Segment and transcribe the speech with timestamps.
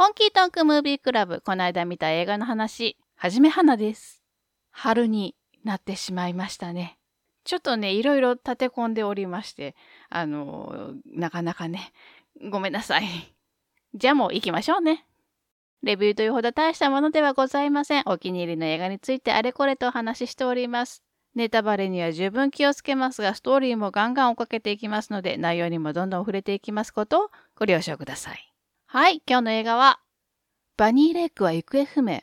[0.00, 4.22] 本気ートンクムービークラブ、この間見た映画の話、はじめはなです。
[4.70, 6.96] 春になってしまいましたね。
[7.44, 9.76] ちょっとね、いろいろ立て込んでおりまして、
[10.08, 11.92] あの、なかなかね、
[12.50, 13.04] ごめんなさい。
[13.92, 15.04] じゃあもう行きましょうね。
[15.82, 18.02] レビューというほど大したものではございません。
[18.06, 21.02] お気に入りの映画についてあれこれとお話ししております。
[21.34, 28.49] ネタバレには十分気をつけますが、ストーリーもガンガン追っかけていきますので、内容にもどんどん触れていきますことをご了承ください。
[28.92, 30.00] はい、今日の映画は、
[30.76, 32.22] バニーレイクは行方不明。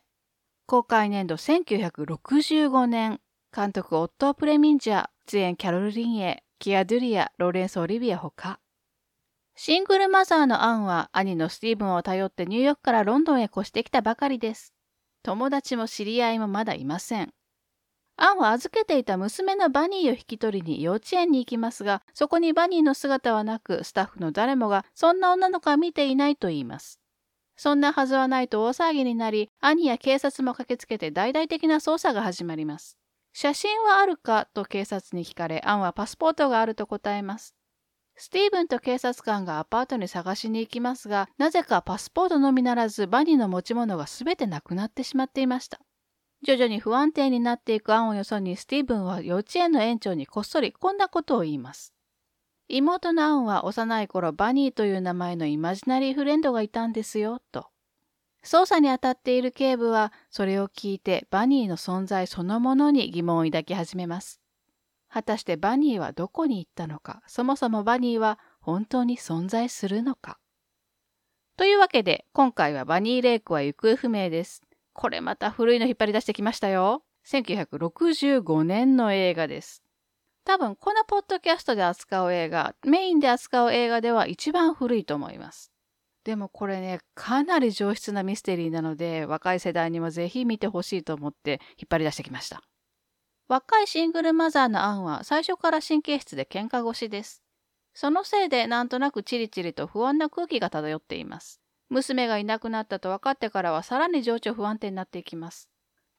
[0.65, 3.21] 公開年度1965年。
[3.55, 8.59] 監督オットー・プレミンジャー、出演キャロル・リンレイ、キア・ドゥリア、ローレンス・オリヴィエほか。
[9.55, 14.73] シングルマザーのアンは兄のスティーブンを頼ってニューヨークからロンドンへ越してきたばかりです。
[15.23, 17.33] 友達も知り合いもまだいません。
[18.19, 26.99] アンは預けていた娘のバニーを引き取りに幼稚園に行きますが、そこにバニーの姿はなく、スタッフの誰もがそんな女の子は見ていないと言います。
[27.55, 32.97] そんなはずはないと大騒ぎになり、兄や警察も駆けつけて大々的な捜査が始まります。
[33.33, 34.47] 写真はあるか？
[34.51, 37.55] と警察に聞かれ、アンはパスポートがあると答えます。
[38.15, 45.79] スティーブンと警察官がアパートに探しに行きますが、なぜかパスポートのみならずバニーの持ち物が全てなくなってしまっていました。
[46.43, 51.93] 徐々に不安定になっていくアンをよそにスティーブンは幼稚園の園長にこっそりこんなことを言います。
[52.69, 57.67] 妹のアンは幼い頃バニーという名前のイマジナリーフレンドがいたんですよ、と。
[58.43, 64.39] 捜査に当たっている警部はそれを聞いてバニーの存在そのものに疑問を抱き始めます。
[65.09, 70.37] 果たしてバニーはどこに行ったのか、そもそもバニーは本当に存在するのか。
[71.55, 74.66] というわけで今回はバニー・レイクは行方不明です。
[74.97, 77.03] これまた古いの引っ張り出してきましたよ。
[77.27, 79.83] 1965年の映画です。
[80.43, 85.71] 多分このポッドキャストで扱う映画、メインで扱う映画では一番古いと思います。
[86.23, 92.63] でもこれね、かなり上質なミステリーなので、若い世代にもぜひ見てほしいと思って引っ張り出してきました。
[93.47, 97.43] 若いシングルマザーのアンは最初から神経質で喧嘩腰です。
[97.93, 101.61] そのせいでなんとなくチリチリと不安な空気が漂っています。
[101.89, 105.69] 娘がいなくなったと分かってからはさらに情緒不安定になっていきます。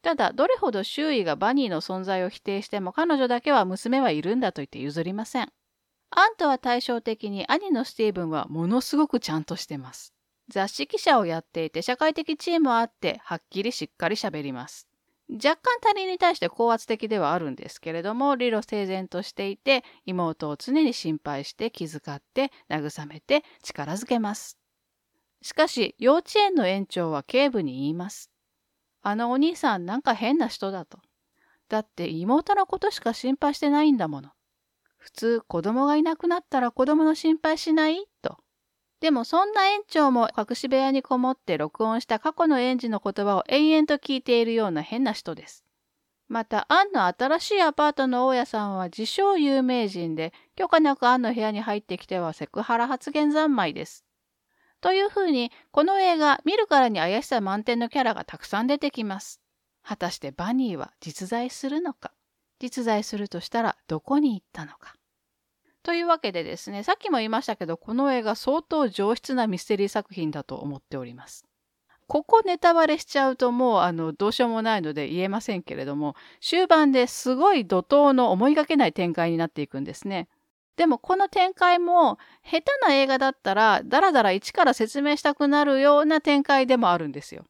[0.02, 5.52] ただ、どれほど周囲がバニーの存在を否定しても彼女だけは娘はいるんだと言って譲りません。
[6.10, 10.14] アンとは対照的に兄のスティーブンはものすごくちゃんとしてます。
[10.48, 14.88] 雑誌記者をやっていて社会的地位もあってはっきりしっかり喋ります。
[15.30, 24.57] 若干他人に対して高圧的ではあるんですけれども理路整然としていて妹を常に心配して気遣って慰めて力づけます。
[25.42, 28.30] しかし幼稚園の園長は警部に言います。
[29.02, 30.98] あのお兄さんなんか変な人だと。
[31.68, 34.30] だって妹のことしか心配してないんだもの。
[34.96, 38.04] 普通子供がいなくなったら子供の心配しない？
[38.20, 38.38] と。
[39.00, 45.64] でもそんな園長も隠し部屋にこもって録音した過去の園児の言葉を延々と聞いているような変な人です。
[46.26, 54.04] また、アンの新しいアパートの大家さんは自称有名人で、許可なくアンの部屋に入ってきてはセクハラ発言三昧です。
[54.80, 59.40] というふうに、この映画、見るからに怪しさ満点のキャラがたくさん出てきます。
[59.82, 62.12] 果たしてバニーは実在するのか？
[62.60, 64.94] 実在するとしたらどこに行ったのか？
[65.82, 71.44] というわけでですね、さっきも言いましたけど、この映画相当上質なミステリー作品だと思っております。
[72.06, 80.28] ここネタバレしちゃうともうあのどうしようもないので言えませんけれども、終盤ですごい怒涛の思いがけない展開になっていくんですね。
[80.78, 87.44] でもこの展開も下手な映画だったらダラダラ一から説明したくなるような展開でもあるんですよ。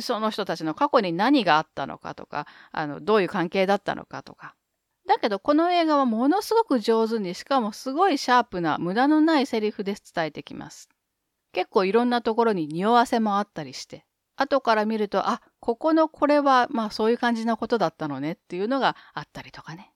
[0.00, 4.56] その人たちの過去に何があったのかとか、あのどういう関係だったのかとか、
[5.06, 10.88] だけどこの映画はものすごく上手にしかもすごいシャープな無駄のないセリフで伝えてきます。
[11.52, 14.06] 結構いろんなところに匂わせもあったりして
[14.36, 19.91] 後から見るとあここのこれはまあそういう感じのことだったのねっていうのがあったりとかね。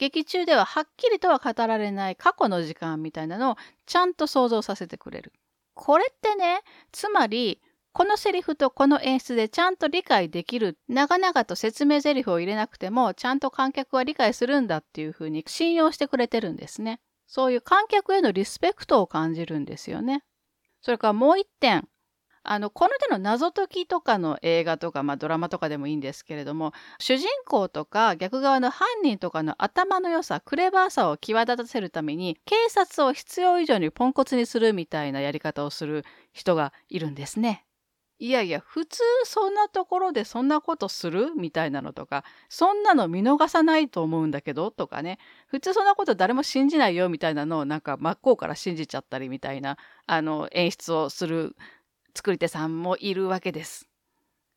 [0.00, 5.34] 劇中でははっきりとは語られない過去の時間みたいなのをちゃんと想像させてくれる。
[5.74, 7.60] これってねつまり
[7.92, 17.00] このセリフとこの演出でちゃんと理解できる長々と説明セリフを入れなくてもちゃんと観客は理解するんだっていうふうに信用してくれてるんですね。
[17.26, 20.24] そういう観客へのリスペクトを感じるんですよね。
[20.80, 21.86] それからもう一点
[22.52, 37.66] あのこの手の謎解きとかの映画とか、まあ、ドラマとかでもいいんですけれども主人公とか逆側の犯人とかの頭の良さクレバーさを際立たせるために警察を必要以上にポンコツにするみたいなやり方をする人がいるんですね。
[38.22, 51.56] いやいや、普通そんなところでそんなことするみたいなのとか、そんなの見逃さないと思うんだけどとかね、普通そんなこと誰も信じないよみたいなのをなんか真っ向から信じちゃったりみたいな、あの、演出をする
[52.14, 53.86] 作り手さんもいるわけです。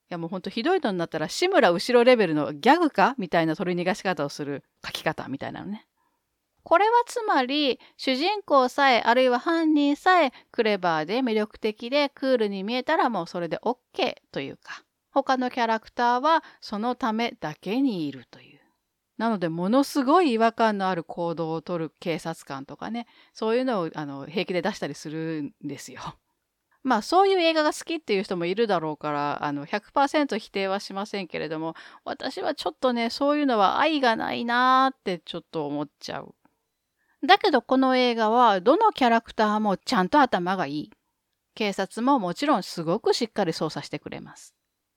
[0.09, 5.87] いやもうほんとひどいのになったら志村後ろレベルのギャグかみたいな取り逃がし方をする書き方みたいなのね。
[6.63, 18.59] これはつまり主人公さえあるいは犯人さえクレバーで魅力的でクールに見えたらもうそれで OK というか他のキャラクターはそのためだけにいるという。
[19.17, 26.01] なのでものすごい違和感のある行動をとる警察官とかねそういうのをあの平気で出したりするんですよ。
[26.83, 36.35] まあそういう映画が好きっていう人もいるだろうからあの100%否定はしませんけれども私はちょっとねそういうのは愛がないなーってちょっと思っちゃう。
[37.25, 40.91] だけどこの映画はどのキャラクターもちゃんと頭がいい。
[41.55, 44.53] 警察ももちろんすごくしっかり捜査してくれます。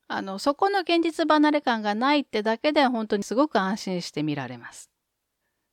[0.08, 4.90] あの、そこの現実離れ感がないってだけで本当にすごく安心して見られます。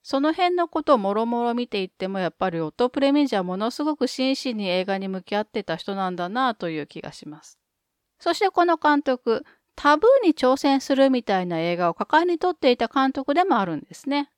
[0.04, 7.58] その辺のことをもろもろ見ていってもやっぱりオット・プレミンジはものすごく真摯に映画に向き合ってた人なんだなという気がします。
[8.20, 14.28] そしてこの監督、タブーに挑戦するみたいな映画を果敢に撮っていた監督でもあるんですね。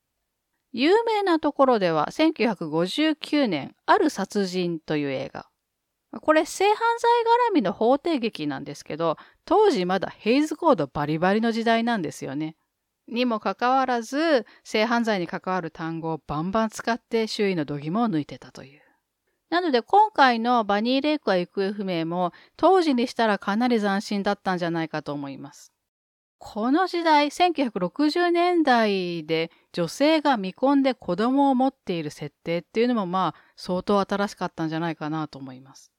[0.70, 5.48] 有名なところでは1959年、ある殺人という映画。
[6.20, 12.54] これ性犯罪絡みの法廷劇なんですけど、当時まだヘイズコードバリバリの時代なんですよね。
[13.08, 18.82] にもかかわらず、性犯罪に関わる単語をバンバン使って周囲の度肝を抜いてたという。
[19.48, 25.72] なので今回のバニー・レイクは行方不明も当時にしたらかなり斬新だったんじゃないかと思います。
[26.38, 35.92] この時代、1960年代で女性が未婚で子供を持っている設定っていうのもまあ相当新しかったんじゃないかなと思います。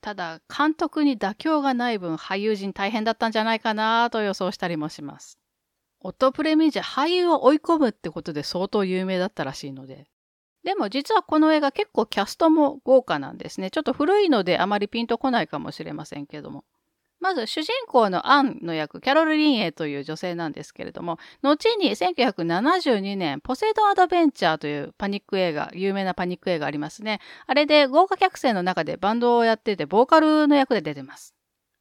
[0.00, 5.38] ただ、監督に妥協がない分俳優陣大変だったんじゃないかなと予想したりもします。
[6.04, 10.06] オトプレミジャー俳優を追い込むってことで相当有名だったらしいので。
[10.62, 13.70] でも実はこの映画結構キャストも豪華なんですね。
[13.70, 16.64] ちょっと古いのであまりピンとこないかもしれませんけども。
[17.20, 27.20] まず主人公のアンの役、キャロル・リンエという女性なんですけれども、後に1972年、ポセイド・アドベンチャーというパニック映画、有名なパニック映画ありますね。
[27.46, 31.34] あれで豪華客船の中でバンドをやってて、ボーカルの役で出てます。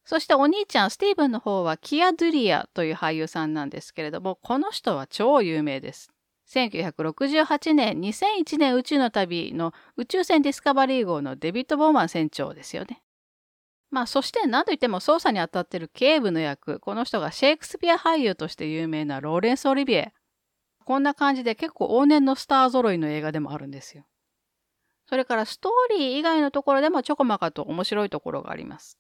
[0.05, 6.11] そしてお兄ちゃん、スティーブンの方はキア・ドゥリアという俳優さんなんですけれども、この人は超有名です。
[6.49, 13.01] 1968年、2001年宇宙の旅の宇宙船ディスカバリー号のデビッド・ボーマン船長ですよね。
[13.91, 20.13] まあ、そして何といっても捜査に当たっている警部の役、この人がシェイクスピア俳優として有名なローレンス・オリビエ。
[20.83, 24.05] こんな感じで結構往年のスター揃いの映画でもあるんですよ。
[25.07, 28.97] それからストーリー以外のところでもちょこまかと面白いところがあります。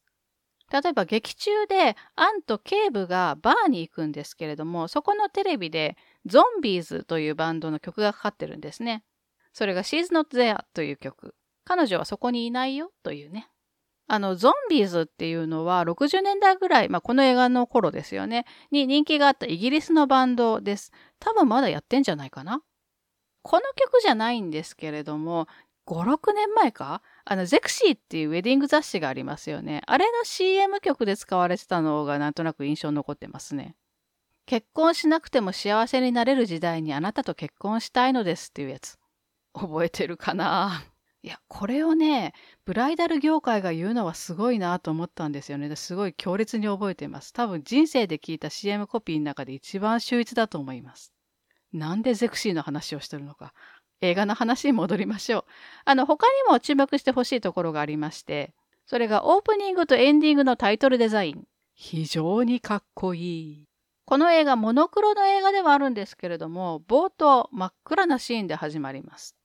[0.73, 9.03] 例えば劇中でアンと警部がバーに行くんですけれども、そこのテレビでゾンビーズというバンドの曲がかかってるんですね。
[9.53, 11.35] それが She's Not There という曲。
[11.63, 13.49] 彼女はそこにいないよというね。
[14.07, 20.91] あの、ゾンビーズっていうのは60年代ぐらい、まあ、この映画の頃ですよね、に人気があったイギリスのバンドです。
[21.19, 22.61] 多分まだやってんじゃないかな
[23.43, 25.47] この曲じゃないんですけれども、
[25.85, 29.81] 5、6年前かあの、ゼクシーっていうウェディング雑誌がありますよね。
[29.85, 33.75] あれの CM 曲で使われてたのがなんとなく印象に残ってますね。
[34.45, 38.97] 結婚しなくても幸せになれる時代にあなたと結婚したいのですっていうやつ。
[39.53, 40.83] 覚えてるかな？
[41.21, 42.33] いや、これをね、
[42.65, 45.73] ブライダル業界が言うのはすごいなと思ったんですよね。
[45.77, 47.31] すごい強烈に覚えています。
[47.31, 51.13] 多分人生で聞いた CM コピーの中で一番秀逸だと思います。
[51.71, 53.53] なんでゼクシーの話をしてるのか。
[54.03, 55.43] 映画の話に戻りましょう。
[55.85, 58.53] あの、他にも注目してほしいところがありまして、
[58.85, 61.47] それがオープニングとエンディングのタイトルデザイン。
[61.73, 63.63] 非常にかっこいい。
[64.05, 69.37] この映画、モノクロの映画ではあるんですけれども、冒頭真っ暗なシーンで始まります。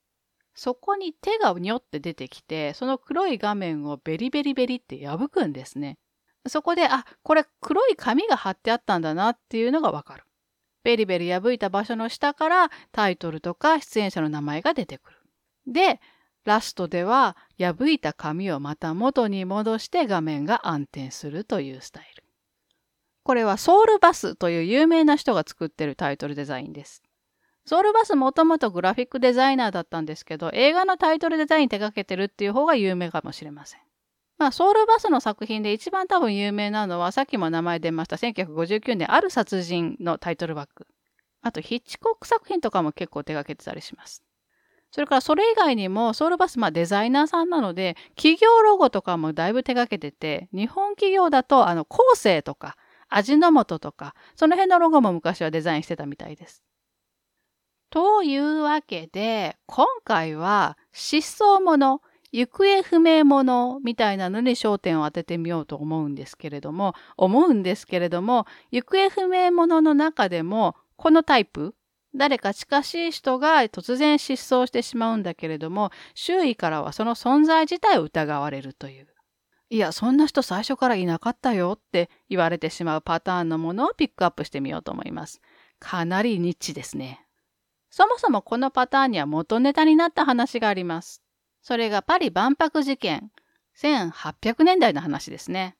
[0.56, 5.98] そこに手がにょって出てきて、その黒い画面をベリベリベリって破くんですね。
[6.48, 10.24] そこで、あ、これ黒い紙が貼ってあったんだなっていうのがわかる。
[10.88, 15.18] ベリベリ破いた場所の下からタイトルとか出演者の名前が出てくる。
[15.66, 16.00] で、
[16.46, 22.24] ラストでは破いた紙をまた元に戻して画面が暗転するというスタイル。
[23.22, 27.02] これはソウルバスという有名な人が作ってるタイトルデザインです。
[27.66, 33.80] ソウルバスもともとグラフィックデザイナーだったんですけど、映画のタイトルデザイン手掛けてるっていう方が有名かもしれません。
[34.38, 40.86] まあ、ソウルバスの作品で一番多分有名なのは、さっきも名前出ました1959年ある殺人のタイトルバック。
[41.42, 44.22] あと、ヒッチコック作品とかも結構手掛けてたりします。
[44.90, 52.76] それからそれ以外にも、ソウルバス、まあデザイナーさんなので、企業ロゴとかもだいぶ手掛けてて、日本企業だと、あの、構成とか、
[53.08, 56.62] 味の素とか、その辺のロゴも昔はデザインしてたみたいです。
[57.90, 62.00] というわけで、今回は失踪者、
[62.32, 71.74] 行方不明者みたいなのに焦点を当ててみようと思うんですけれども、思うんですけれども、行方不明者の中でも、このタイプ、
[72.14, 79.06] 誰か近しい人が突然失踪してしまうんだけれども、周囲からはその存在自体を疑われるという。
[79.70, 85.40] いや、そんな人最初からいなかったよって言われてしまうパターンのものをピックアップしてみようと思います。
[85.78, 87.26] かなりニッチですね。
[87.90, 91.22] そもそもこのパターンには元ネタになった話があります。
[91.68, 93.30] それがパリ万博事件。
[93.76, 95.76] 1800年代の話ですね。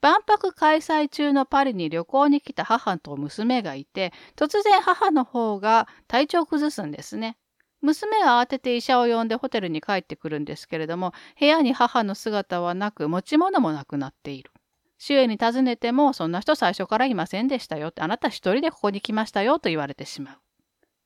[0.00, 7.36] 万博開催中のパリに旅行に来た母と娘がいて、突然母の方が体調を崩すんですね。
[7.82, 14.50] 娘は慌てて医者を呼んでホテルに帰ってくるんですけれども、部屋に母の姿はなく、持ち物もなくなっている。
[14.96, 20.38] 周囲に尋ねても、そんな人最初からいませんでしたよって、あなた一人でここに来ましたよと言われてしまう。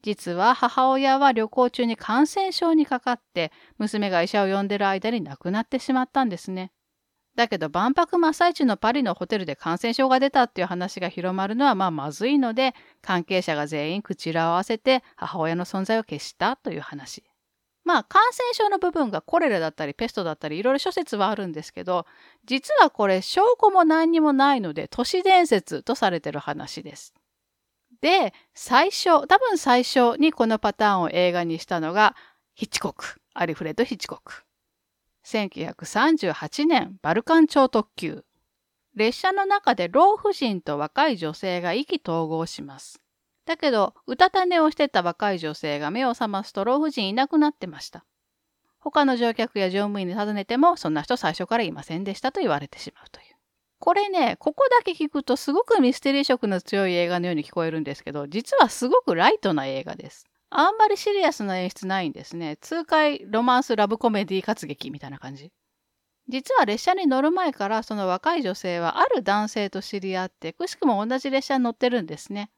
[0.02, 6.72] 実は母親は旅行中に感染症にかかって娘が医者を呼んでる間に亡くなってしまったんですね。
[7.34, 17.22] だけど万博真っ最中のパリのホテルで感染症が出たっていう話が広まるのはまあまずいので関係者が全員口を合わせて母親の存在を消したという話。
[17.84, 22.06] まあ感染症の部分がコレラだったりペストだったりいろいろ諸説はあるんですけど
[22.44, 27.14] 実はこれ証拠も何にもないので都市伝説とされてる話です。
[28.02, 32.14] で、最初、多分最初にこのパターンを映画にしたのが、
[32.54, 34.44] ヒッチコック、アリフレッド・ヒッチコック。
[35.24, 38.24] 1938年、バルカン超特急。
[38.96, 43.00] 列車の中で老婦人と若い女性が意気投合します。
[43.46, 48.04] だけど、うたた寝をしてた若い女性が目を覚ますと老婦人いなくなってました。
[48.80, 53.31] 他の乗客や乗務員に尋ねても、そんな人最初からいませんでしたと言われてしまうという。
[53.82, 60.24] これね、ここだけ聞くとすごくミステリー色の強い映画のように聞こえるんですけど、実はすごくライトな映画です。
[60.50, 62.58] あんまりシリアスな演出ないんですね。
[62.60, 65.50] 痛快ロマンスラブコメディ活劇みたいな感じ。
[66.28, 72.52] 実は列車に乗る前からその若い女性はある男性と知り合ってくしくも同じ列車に乗ってるんですね。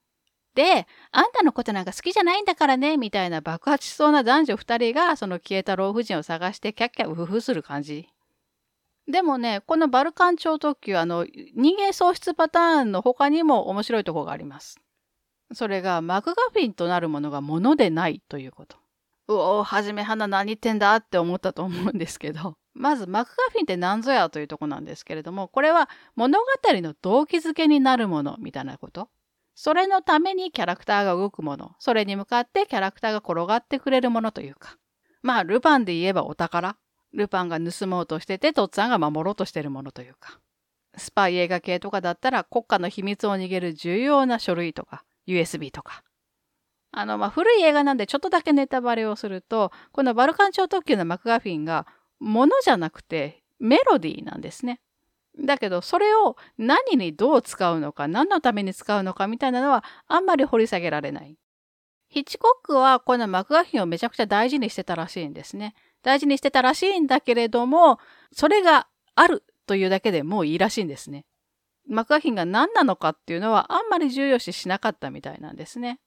[0.55, 8.14] で、あんたのことなんか好きじゃないんだからね、みたいな爆発しそうな男女2人がその消えた老婦人を探してキャッキャウフフする感じ。
[9.07, 14.81] でもね、このバルカン超特急、あの、人間喪失パターンの他にも面白いところがあります。
[15.53, 18.79] それが、マクガフィンとなるものがものでないということ。
[19.29, 26.47] うおはじめ花何言ってんだって思ったと思うんですけど、まずマクガフィンって何ぞやというとこなんですけれども、これは物語
[26.81, 29.09] の動機づけになるものみたいなこと。
[29.55, 34.77] それのためにキャラクターが動くもの、それに向かってキャラクターが転がってくれるものというか。
[35.23, 36.77] まあ、ルパンで言えばお宝。
[37.15, 40.41] ルパンが盗もうとしてて、とっつぁんが守ろうとしてるものというか。
[40.97, 46.03] スパイ映画系とかだったら国家の秘密を逃げる重要な書類とか、USB とか。
[46.93, 51.87] あの、まあ、古い映画なんでちょっとだけネタバレをすると、このバルカン超特急のマクガフィンが、
[52.21, 54.81] ものじゃなくてメロディーなんですね。
[55.39, 61.37] だけど、それを何にどう使うのか、何のために使うのかみたいなのはあんまり掘り下げられない。
[62.09, 65.75] ヒッチコックはこのマクガフィンをめちゃくちゃ大事にしてたらしいんですね。
[66.05, 67.99] 大事にしてたらしいんだけれども、
[68.31, 71.25] それがあるというだけでもういいらしいんですね。
[71.89, 75.99] マクガフィンが何なのかっていうのはあんまり重要視しなかったみたいなんですね。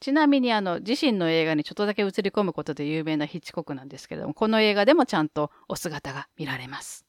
[0.00, 7.04] ちなみにあの自身の映画にちょっとだけ映り込むことで有名なヒッチコックなんですけれども、この映画でもちゃんとお姿が見られます。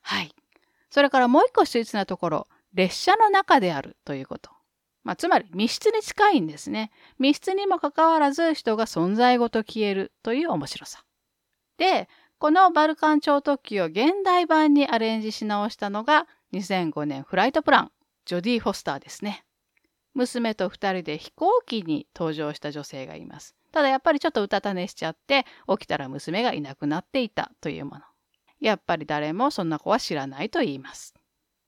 [0.00, 0.34] はい。
[0.90, 4.50] それからもう一個秀逸なところ、列車の中であるということ。
[5.02, 6.90] まあ、つまり密室に近いんですね。
[7.18, 11.04] 密室にもかかわらず人が存在ごと消えるという面白さ。
[11.76, 17.92] で、このバルカン超特急を現代版にアレンジし直したのが2005年フライトプラン、
[18.24, 19.44] ジョディ・フォスターですね。
[20.14, 23.56] 娘と2人で飛行機に登場した女性がいます。
[23.72, 28.02] ただやっぱりちょっとうたた寝しちゃって起きたら娘がいなくなっていたというもの。
[28.60, 31.14] やっぱり誰もそんな子は知らないと言います。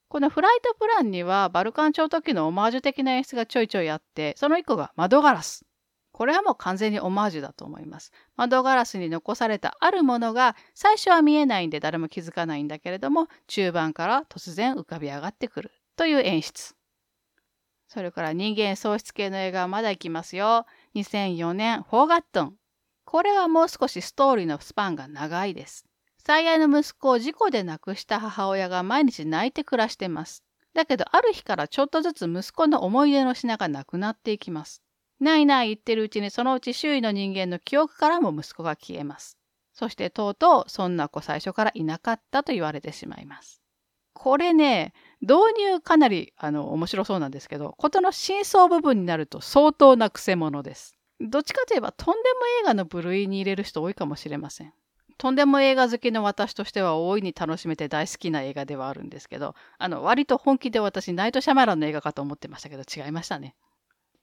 [0.09, 5.67] このフライトプランにはバルカン超特急のオマージュ的な演出がちょいちょいあってその1個が窓ガラス。
[6.17, 8.11] これはもう完全にオマージュだと思います。
[8.37, 16.75] 窓ガラスに残されたあるものが最初は見えないんで誰も気づかないんだけれども中盤から突然浮かび上がってくるという演出。
[17.87, 20.65] それから人間喪失系の映画はまだ行きますよ。
[20.95, 22.55] 2004年、フォーガットン。
[23.05, 25.85] これはもう少しストーリーのスパンが長いです。
[26.27, 30.43] 最愛の息子を事故で亡くした母親が毎日泣いて暮らしてます。
[30.73, 34.83] だけどある日からちょっとずつ息子の思い出の品がなくなっていきます。
[35.21, 39.39] ないない言ってるうちにそのうち周囲の人間の記憶からも息子が消えます。
[39.73, 43.61] そしてとうとうそんな子最初からいなかったと言われてしまいます。
[44.15, 50.97] これね、導入かなりあの面白そうなんですけど、ことの真相部分になると相当なくせ者です。
[51.21, 54.73] どっちかといえばとんでも映画の部類に入れる人多いかもしれません。
[55.19, 63.55] とんでも映画好きの私としては大いに楽しめて大好きな映画ではあるんですけど、あの、割と本気で私、ナイト・シャマランの映画かと思ってましたけど、違いましたね。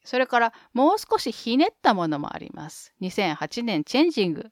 [0.04, 2.94] それから、もう少しひねったものもあります。
[3.02, 4.52] 2008年、チェンジング。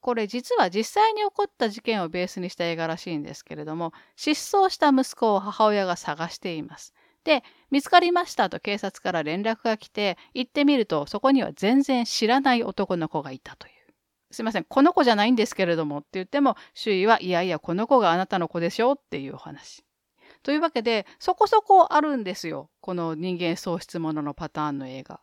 [0.00, 6.92] これ実は実際に起こった事件をベースにした映画らしいんですけれども、失踪した息子を母親が探しています。
[7.24, 13.72] で、見つかりましたと警察から連絡が来て、行ってみると、そこには全然知らない男の子がいたという。
[14.32, 19.84] すいません、この子じゃないんですけれどもって言っても、周囲はいやいや、この子があなたの子でしょっていうお話。
[20.42, 22.70] というわけで、そこそこあるんですよ。
[22.82, 25.20] この人間喪失もののパターンの映画。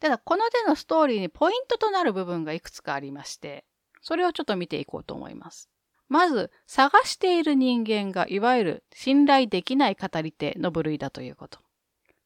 [0.00, 3.64] ただ、この手のストーリーにポイントとなる部分がいくつかありまして、
[4.02, 5.70] それをちょっと見ていこうと思います。
[6.08, 11.60] まず、探している人間がいわゆる信頼できない語り手の部類だということ。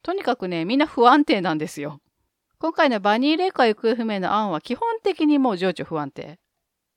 [0.03, 2.01] とにかくね、みんな不安定なんですよ。
[2.59, 6.39] 今回のバニーレイカ行方不明の案は基本的にもう情緒不安定。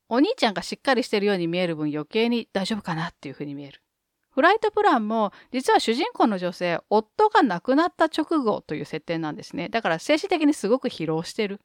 [0.07, 3.81] お兄ちゃんがしっかりしてるように見える分余計に大丈夫かなっていうふうに見える。
[4.37, 9.67] フライトプランも実は主人公の女性、夫が亡くなった直後という設定なんですね。
[9.67, 11.59] だから精神的にすごく疲労してる。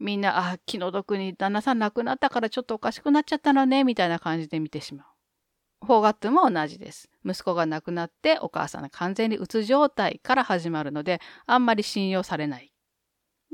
[0.00, 5.86] みんな、あ、気の毒に旦那さん亡くなったからちょっとおかしくなっちゃったのね、みたいな感じで見てしまう。
[5.86, 7.08] フォーガットも同じです。
[7.24, 12.72] 息子が亡くなってお母さんが完全にうつ状態から始まるので、あんまり信用されない。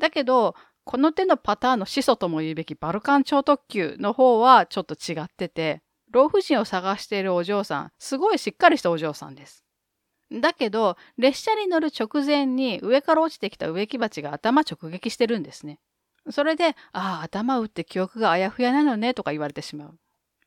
[0.00, 0.54] だけど、
[0.85, 5.83] この手のパターンの始祖とも言うべきバルカン超特急の方はちょっと違ってて、
[6.14, 9.64] 老婦人を探しているお嬢さん、すごいしっかりしたお嬢さんです。
[10.30, 15.80] だけど、列車に乗る直前に上から落ちてきた植木鉢が頭直撃してるんですね。
[16.30, 19.99] それで、ああ、頭打って記憶があやふやなのね、とか言われてしまう。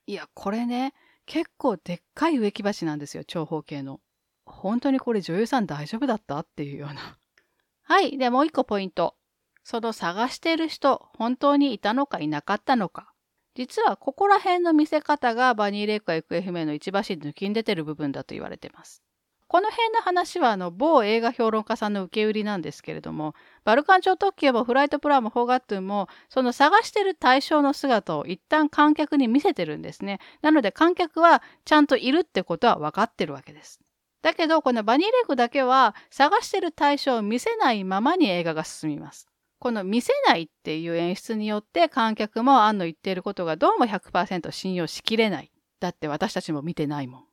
[0.07, 0.93] いや、これね、
[1.25, 3.99] 結構でっかい植木鉢なんですよ、長方形の。
[4.45, 6.39] 本当にこれ女優さん大丈夫だった？
[6.39, 7.17] っていうような。
[7.83, 8.17] はい。
[8.17, 9.17] で、もう一個ポイント。
[9.63, 13.13] その探している人、本当にいたのかいなかったのか。
[13.57, 19.01] 実は、ここら辺の見せ方がバニーレイクが行方不明の一橋抜きん出てる部分だと言われてます。
[19.47, 30.19] この辺の話はあの某映画評論家さんの受け売りなんですけれども、バルカン超特急もフライトプランもフォーガットゥンも、その探してる対象の姿を一旦観客に見せてるんですね。
[30.43, 33.79] なので観客はちゃんといるってことは分かってるわけです。
[34.21, 39.27] だけど、このバニーレイクだけは探してる対象を見せないままに映画が進みます。
[39.59, 45.51] この見せないっていう演出によって観客もアンの言っていることがどうも100%信用しきれない。
[45.79, 47.23] だって私たちも見てないもん。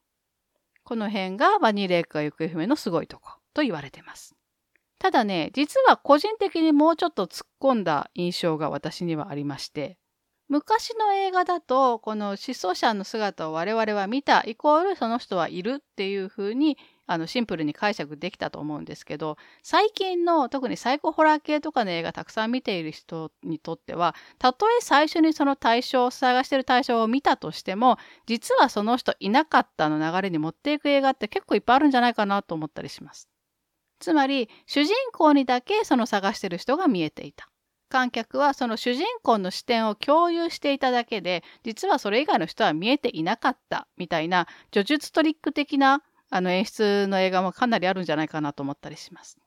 [0.85, 4.35] この辺がバニーレイクが行方不明のすごいとこと言われてます。
[4.99, 9.99] ただね、実は個人的にもうちょっと突っ込んだ印象が私にはありまして、
[10.49, 33.29] 昔の映画だと、この失踪者の姿を我々は見た、イコールその人はいるっていう風にあのシンプルに解釈できたと思うんですけど最近の特にサイコホラー系とかの映画たくさん見ている人にとってはたとえ最初にその対象を探してる対象を見たとしても実はその人いなかったの流れに持っていく映画って結構いっぱいあるんじゃないかなと思ったりします。
[34.01, 37.49] つまり主人公にだけその探してる人が見えていた。
[37.88, 49.39] 観客はその主人公の視点を共有していただけで実はそれ以外の人は見えていなかったみたいな叙述トリック的なあの演出の映画もかなりあるんじゃないかなと思ったりします。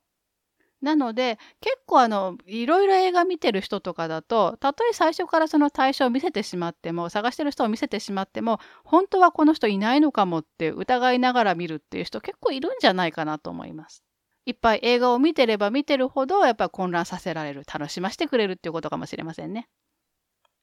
[0.80, 14.04] なので結構あのいろいろ映画見てる人とかだとたとえ最初からその対象を見せてしまっても探してる人を見せてしまっても本当はこの人いないのかもって疑いながら見るっていう人結構いるんじゃないかなと思います。
[14.46, 19.68] いっぱい映画を見てれば見てるほどやっぱり混乱させられる楽しませてくれるっていうことかもしれませんね。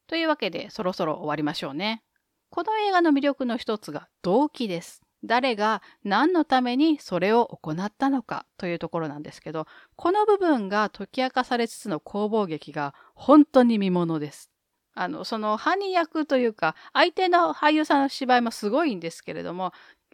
[0.08, 2.02] というわけでそろそろ終わりましょうね。
[2.50, 5.05] この映画の魅力の一つが動機です。
[5.26, 14.52] 誰が何のためにそれを行ったのかというところなんですけど、この部分が解き明かされつつの攻防劇が本当に見ものです。
[14.94, 19.74] あの、その犯人役というか、相手の俳優さんの芝居もすごいんですけれども、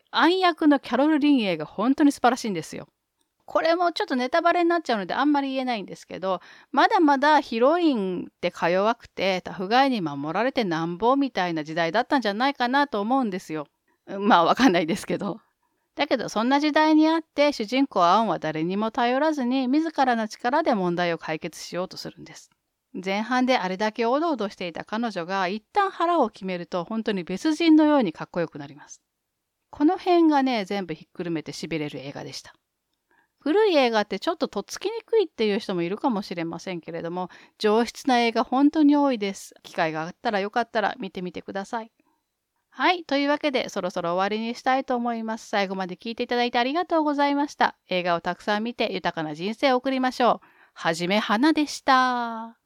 [0.10, 2.88] 暗役のキャロル・リンエイが本当に素晴らしいんですよ。
[3.46, 13.68] これもちょっとネタバレになっちゃうのであんまり言えないんですけど、まだまだヒロインってか弱くて、タフガイに守られてなんぼみたいな時代だったんじゃないかなと思うんですよ。
[14.20, 15.40] まあわかんないですけど。
[15.96, 22.50] だけどそんな時代にあって主人公アオンは誰にも頼らずに自らの力で問題を解決しようとするんです。
[22.94, 29.02] 前半であれだけおどおどしていた彼女が一旦腹を決めると本当に別人のようにかっこよくなります。
[29.70, 32.54] この辺がね、全部ひっくるめて痺れる映画でした。
[33.40, 39.56] 古い映画ってちょっととっつきにくいっていう人もいるかもしれませんけれども、上質な映画本当に多いです。
[39.64, 41.92] 機会があったらよかったら見てみてください。
[42.74, 43.04] はい。
[43.04, 45.48] というわけで、そろそろ終わりにしたいと思います。
[45.48, 47.76] 最後まで聞いていただいてありがとうございました。
[47.90, 50.48] 映画をたくさん見て豊かな人生を送りましょう。
[50.74, 52.61] はじめはなでした。